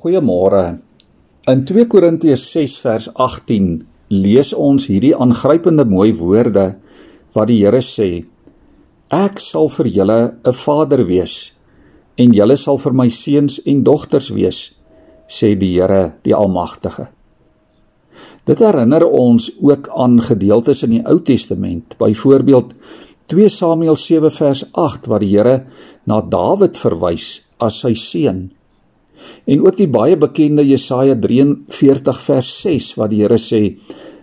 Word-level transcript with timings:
Goeiemôre. 0.00 0.78
In 1.52 1.64
2 1.68 1.82
Korintiërs 1.92 2.40
6 2.54 2.74
vers 2.80 3.06
18 3.20 3.66
lees 4.08 4.52
ons 4.56 4.86
hierdie 4.88 5.12
aangrypende 5.12 5.84
mooi 5.84 6.14
woorde 6.16 6.62
wat 7.36 7.50
die 7.50 7.58
Here 7.60 7.82
sê: 7.84 8.22
Ek 9.12 9.42
sal 9.44 9.68
vir 9.68 9.90
julle 9.92 10.20
'n 10.40 10.56
vader 10.56 11.02
wees 11.04 11.52
en 12.16 12.32
julle 12.32 12.56
sal 12.56 12.78
vir 12.80 12.94
my 12.96 13.08
seuns 13.10 13.60
en 13.66 13.82
dogters 13.84 14.30
wees, 14.32 14.72
sê 15.28 15.52
die 15.54 15.74
Here, 15.76 16.14
die 16.24 16.34
Almagtige. 16.34 17.08
Dit 18.46 18.58
herinner 18.58 19.04
ons 19.04 19.50
ook 19.60 19.88
aan 19.92 20.16
gedeeltes 20.20 20.82
in 20.82 20.90
die 20.90 21.04
Ou 21.04 21.20
Testament, 21.20 21.94
byvoorbeeld 21.98 22.72
2 23.28 23.48
Samuel 23.48 23.96
7 23.96 24.30
vers 24.30 24.64
8 24.72 25.06
waar 25.06 25.20
die 25.20 25.36
Here 25.36 25.66
na 26.06 26.22
Dawid 26.22 26.76
verwys 26.76 27.42
as 27.60 27.80
sy 27.84 27.92
seun 27.92 28.50
En 29.44 29.66
ook 29.66 29.76
die 29.76 29.88
baie 29.88 30.16
bekende 30.16 30.64
Jesaja 30.66 31.16
43 31.18 32.20
vers 32.20 32.50
6 32.62 32.94
wat 33.00 33.10
die 33.10 33.22
Here 33.22 33.38
sê: 33.38 33.78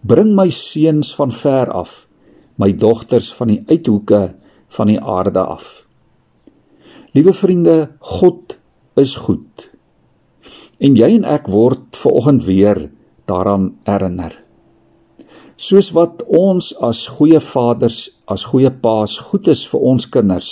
"Bring 0.00 0.34
my 0.34 0.50
seuns 0.50 1.14
van 1.14 1.32
ver 1.32 1.70
af, 1.70 2.06
my 2.56 2.72
dogters 2.72 3.32
van 3.32 3.48
die 3.48 3.62
uithoeke 3.66 4.34
van 4.68 4.86
die 4.86 5.00
aarde 5.00 5.40
af." 5.40 5.86
Liewe 7.12 7.32
vriende, 7.32 7.90
God 7.98 8.58
is 8.96 9.14
goed. 9.16 9.70
En 10.78 10.94
jy 10.94 11.08
en 11.16 11.24
ek 11.24 11.48
word 11.48 11.96
vanoggend 11.96 12.44
weer 12.44 12.90
daaraan 13.26 13.72
herinner. 13.88 14.36
Soos 15.58 15.90
wat 15.90 16.22
ons 16.26 16.70
as 16.84 17.06
goeie 17.18 17.40
vaders, 17.42 18.20
as 18.30 18.44
goeie 18.52 18.70
paas 18.70 19.16
goed 19.30 19.48
is 19.50 19.64
vir 19.66 19.80
ons 19.80 20.06
kinders 20.06 20.50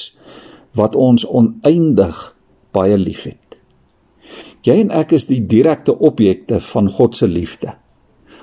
wat 0.77 0.97
ons 0.99 1.23
oneindig 1.25 2.19
baie 2.75 2.99
liefhet. 2.99 3.46
Jy 4.67 4.81
en 4.83 4.89
ek 4.91 5.13
is 5.15 5.29
die 5.29 5.45
direkte 5.47 5.95
objekte 6.03 6.59
van 6.73 6.89
God 6.91 7.15
se 7.15 7.29
liefde. 7.31 7.77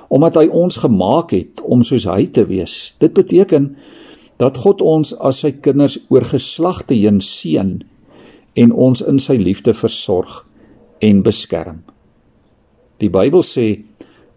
Omdat 0.08 0.38
hy 0.40 0.46
ons 0.56 0.80
gemaak 0.80 1.34
het 1.36 1.60
om 1.68 1.82
soos 1.84 2.06
hy 2.08 2.30
te 2.32 2.46
wees. 2.48 2.94
Dit 3.04 3.16
beteken 3.18 3.74
dat 4.40 4.62
God 4.64 4.82
ons 4.82 5.12
as 5.20 5.42
sy 5.44 5.52
kinders 5.66 5.98
oor 6.14 6.24
geslagte 6.28 6.96
heen 6.96 7.20
seën 7.22 7.82
en 8.56 8.72
ons 8.72 9.02
in 9.04 9.20
sy 9.20 9.36
liefde 9.42 9.74
versorg 9.76 10.44
en 11.04 11.24
beskerm. 11.26 11.82
Die 13.04 13.12
Bybel 13.12 13.44
sê 13.44 13.68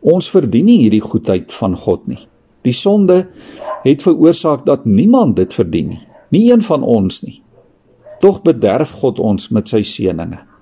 ons 0.02 0.30
verdien 0.32 0.66
nie 0.66 0.80
hierdie 0.82 1.04
goedheid 1.04 1.54
van 1.54 1.76
God 1.78 2.08
nie. 2.10 2.24
Die 2.66 2.74
sonde 2.74 3.28
het 3.84 4.02
veroorsaak 4.02 4.66
dat 4.66 4.88
niemand 4.90 5.36
dit 5.38 5.54
verdien 5.54 5.94
nie, 5.94 6.02
nie 6.34 6.48
een 6.50 6.64
van 6.66 6.82
ons 6.82 7.22
nie. 7.22 7.38
Tog 8.18 8.42
bederf 8.42 8.96
God 9.04 9.20
ons 9.22 9.52
met 9.54 9.70
sy 9.70 9.84
seënings 9.86 10.55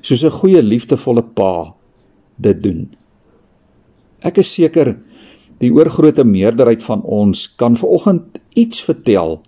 soos 0.00 0.24
'n 0.24 0.30
goeie 0.30 0.62
liefdevolle 0.62 1.22
pa 1.22 1.74
dit 2.36 2.62
doen. 2.62 2.96
Ek 4.20 4.38
is 4.38 4.52
seker 4.52 4.96
die 5.58 5.70
oorgrootste 5.72 6.24
meerderheid 6.24 6.82
van 6.84 7.02
ons 7.02 7.46
kan 7.56 7.76
vanoggend 7.76 8.40
iets 8.54 8.82
vertel 8.84 9.40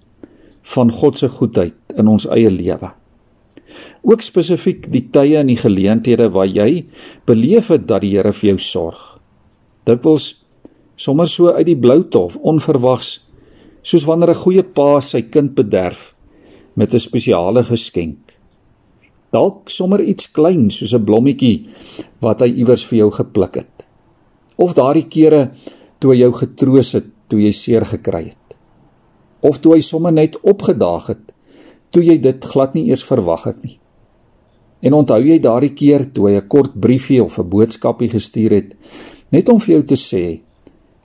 van 0.75 0.93
God 0.93 1.19
se 1.19 1.29
goedheid 1.29 1.75
in 1.97 2.09
ons 2.09 2.27
eie 2.27 2.51
lewe. 2.51 2.93
Ook 4.03 4.23
spesifiek 4.25 4.89
die 4.93 5.09
tye 5.13 5.37
en 5.41 5.51
die 5.51 5.59
geleenthede 5.61 6.31
waar 6.33 6.49
jy 6.49 6.87
beleef 7.29 7.69
het 7.69 7.87
dat 7.89 8.01
die 8.05 8.15
Here 8.17 8.33
vir 8.33 8.51
jou 8.51 8.59
sorg. 8.59 9.19
Dikwels 9.85 10.45
sommer 10.97 11.27
so 11.27 11.53
uit 11.53 11.67
die 11.67 11.77
blou 11.79 12.03
tof, 12.09 12.37
onverwags, 12.37 13.29
soos 13.83 14.05
wanneer 14.05 14.31
'n 14.31 14.43
goeie 14.45 14.63
pa 14.63 15.01
sy 15.01 15.23
kind 15.23 15.55
bederf 15.55 16.15
met 16.75 16.95
'n 16.95 16.99
spesiale 16.99 17.65
geskenk 17.65 18.28
dalk 19.35 19.71
sommer 19.71 20.01
iets 20.01 20.31
klein 20.33 20.71
soos 20.71 20.95
'n 20.95 21.05
blommetjie 21.05 21.67
wat 22.21 22.41
hy 22.41 22.51
iewers 22.61 22.85
vir 22.85 22.99
jou 22.99 23.11
gepluk 23.11 23.57
het. 23.57 23.87
Of 24.57 24.75
daardie 24.75 25.09
kere 25.09 25.51
toe 25.99 26.13
hy 26.13 26.21
jou 26.21 26.33
getroos 26.33 26.93
het 26.93 27.07
toe 27.29 27.41
jy 27.41 27.53
seer 27.53 27.85
gekry 27.85 28.25
het. 28.25 28.57
Of 29.41 29.59
toe 29.59 29.75
hy 29.75 29.81
sommer 29.81 30.13
net 30.13 30.41
opgedaag 30.43 31.07
het 31.07 31.33
toe 31.91 32.03
jy 32.03 32.19
dit 32.19 32.45
glad 32.45 32.75
nie 32.75 32.89
eers 32.89 33.05
verwag 33.05 33.45
het 33.45 33.63
nie. 33.65 33.79
En 34.83 34.95
onthou 34.95 35.21
jy 35.25 35.39
daardie 35.39 35.75
keer 35.75 36.13
toe 36.13 36.29
hy 36.29 36.37
'n 36.37 36.49
kort 36.49 36.75
briefie 36.75 37.23
of 37.23 37.39
'n 37.39 37.49
boodskapie 37.49 38.09
gestuur 38.09 38.51
het 38.51 38.77
net 39.33 39.49
om 39.49 39.61
vir 39.61 39.75
jou 39.75 39.83
te 39.83 39.97
sê 39.97 40.41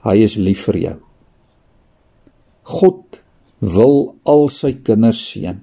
hy 0.04 0.16
is 0.22 0.36
lief 0.36 0.64
vir 0.64 0.76
jou. 0.76 0.96
God 2.62 3.22
wil 3.60 4.16
al 4.24 4.48
sy 4.48 4.72
kinders 4.72 5.20
seën. 5.32 5.60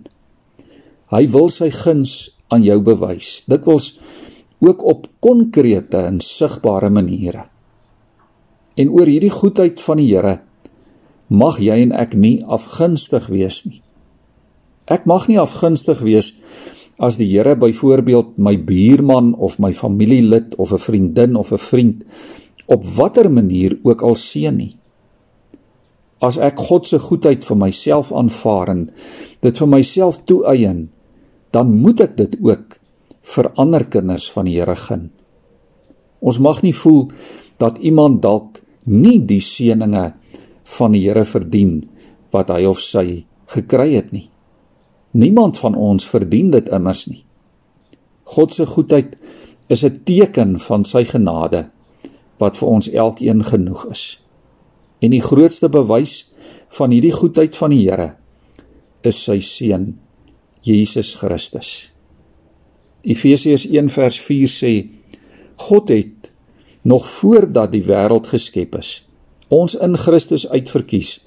Hy 1.11 1.28
wil 1.28 1.49
sy 1.49 1.69
guns 1.69 2.31
aan 2.51 2.63
jou 2.63 2.79
bewys. 2.84 3.41
Dikwels 3.50 3.95
ook 4.62 4.84
op 4.85 5.07
konkrete 5.19 6.03
en 6.06 6.19
sigbare 6.22 6.89
maniere. 6.94 7.47
En 8.75 8.91
oor 8.94 9.09
hierdie 9.09 9.34
goedheid 9.34 9.81
van 9.81 10.00
die 10.00 10.09
Here 10.12 10.39
mag 11.31 11.61
jy 11.63 11.78
en 11.85 11.95
ek 11.95 12.13
nie 12.19 12.41
afgunstig 12.44 13.29
wees 13.31 13.63
nie. 13.66 13.79
Ek 14.91 15.07
mag 15.07 15.29
nie 15.31 15.40
afgunstig 15.40 16.03
wees 16.03 16.34
as 17.01 17.17
die 17.17 17.29
Here 17.31 17.56
byvoorbeeld 17.57 18.38
my 18.38 18.57
buurman 18.59 19.34
of 19.34 19.57
my 19.59 19.72
familielid 19.73 20.56
of 20.59 20.73
'n 20.73 20.78
vriendin 20.78 21.35
of 21.35 21.51
'n 21.51 21.57
vriend 21.57 22.03
op 22.66 22.85
watter 22.85 23.31
manier 23.31 23.79
ook 23.84 24.01
al 24.01 24.16
seën 24.16 24.56
nie. 24.56 24.78
As 26.22 26.38
ek 26.38 26.59
God 26.59 26.88
se 26.88 27.00
goedheid 27.00 27.44
vir 27.44 27.57
myself 27.57 28.11
aanvaar 28.13 28.69
en 28.69 28.90
dit 29.41 29.57
vir 29.57 29.67
myself 29.67 30.22
toeëien, 30.25 30.90
dan 31.51 31.72
moet 31.84 32.00
ek 32.07 32.17
dit 32.17 32.38
ook 32.39 32.78
vir 33.35 33.51
ander 33.59 33.85
kinders 33.85 34.29
van 34.31 34.47
die 34.47 34.57
Here 34.57 34.75
gun. 34.75 35.09
Ons 36.22 36.39
mag 36.39 36.62
nie 36.63 36.75
voel 36.75 37.09
dat 37.62 37.78
iemand 37.78 38.22
dalk 38.23 38.62
nie 38.85 39.19
die 39.25 39.41
seëninge 39.44 40.06
van 40.78 40.95
die 40.95 41.03
Here 41.06 41.25
verdien 41.28 41.81
wat 42.31 42.50
hy 42.53 42.63
of 42.69 42.79
sy 42.81 43.25
gekry 43.51 43.94
het 43.97 44.11
nie. 44.16 44.29
Niemand 45.11 45.59
van 45.59 45.75
ons 45.75 46.07
verdien 46.07 46.51
dit 46.53 46.69
immers 46.72 47.06
nie. 47.11 47.25
God 48.31 48.53
se 48.56 48.66
goedheid 48.66 49.17
is 49.67 49.84
'n 49.84 50.01
teken 50.03 50.59
van 50.59 50.85
sy 50.85 51.03
genade 51.03 51.69
wat 52.40 52.57
vir 52.57 52.67
ons 52.67 52.88
elkeen 52.90 53.44
genoeg 53.44 53.85
is. 53.91 54.19
En 55.01 55.11
die 55.11 55.22
grootste 55.22 55.69
bewys 55.69 56.31
van 56.69 56.91
hierdie 56.91 57.11
goedheid 57.11 57.56
van 57.56 57.69
die 57.69 57.90
Here 57.90 58.16
is 59.01 59.23
sy 59.23 59.40
seun 59.40 60.00
Jesus 60.61 61.16
Christus. 61.17 61.91
Efesiërs 63.01 63.66
1 63.66 63.89
vers 63.89 64.17
4 64.22 64.51
sê 64.53 64.73
God 65.67 65.89
het 65.89 66.29
nog 66.81 67.07
voordat 67.09 67.72
die 67.73 67.85
wêreld 67.85 68.29
geskep 68.29 68.77
is 68.77 68.99
ons 69.51 69.75
in 69.83 69.97
Christus 69.99 70.45
uitverkies 70.47 71.17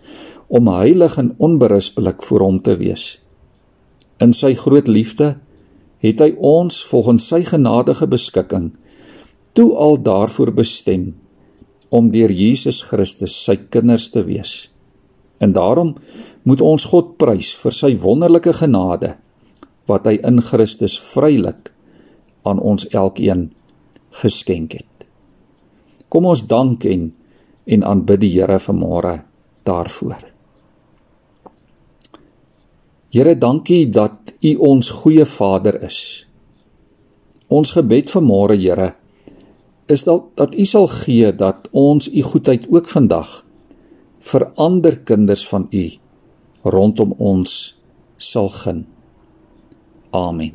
om 0.48 0.70
heilig 0.72 1.18
en 1.20 1.34
onberispelik 1.42 2.22
voor 2.24 2.44
hom 2.46 2.60
te 2.64 2.76
wees. 2.80 3.18
In 4.22 4.32
sy 4.32 4.54
groot 4.56 4.88
liefde 4.88 5.34
het 6.04 6.22
hy 6.24 6.30
ons 6.38 6.80
volgens 6.88 7.26
sy 7.32 7.42
genadige 7.48 8.08
beskikking 8.08 8.70
toe 9.56 9.70
al 9.76 9.98
daarvoor 10.00 10.54
bestem 10.56 11.12
om 11.94 12.10
deur 12.14 12.32
Jesus 12.32 12.80
Christus 12.88 13.36
sy 13.44 13.58
kinders 13.70 14.08
te 14.14 14.24
wees. 14.26 14.70
En 15.38 15.52
daarom 15.52 15.94
moet 16.48 16.64
ons 16.64 16.88
God 16.90 17.14
prys 17.20 17.52
vir 17.60 17.74
sy 17.74 17.92
wonderlike 18.00 18.54
genade 18.56 19.14
wat 19.90 20.06
hy 20.08 20.18
in 20.24 20.40
Christus 20.42 20.96
vrylik 21.12 21.72
aan 22.44 22.60
ons 22.60 22.86
elkeen 22.92 23.50
geskenk 24.22 24.78
het. 24.78 25.06
Kom 26.08 26.26
ons 26.30 26.46
dank 26.46 26.84
en 26.84 27.12
en 27.64 27.84
aanbid 27.84 28.20
die 28.20 28.32
Here 28.34 28.58
vanmôre 28.60 29.14
daarvoor. 29.64 30.20
Here, 33.14 33.32
dankie 33.38 33.86
dat 33.88 34.34
U 34.44 34.54
ons 34.68 34.90
goeie 34.90 35.24
Vader 35.24 35.78
is. 35.86 36.26
Ons 37.48 37.72
gebed 37.76 38.10
vanmôre, 38.10 38.58
Here, 38.58 38.92
is 39.88 40.04
dat 40.04 40.32
dat 40.36 40.56
U 40.58 40.64
sal 40.68 40.88
gee 40.92 41.32
dat 41.32 41.68
ons 41.72 42.08
U 42.08 42.22
goedheid 42.22 42.66
ook 42.68 42.88
vandag 42.88 43.44
vir 44.24 44.46
ander 44.56 44.96
kinders 45.04 45.44
van 45.48 45.68
U 45.72 45.84
rondom 46.64 47.12
ons 47.18 47.74
sal 48.16 48.48
gun. 48.48 48.84
army. 50.14 50.54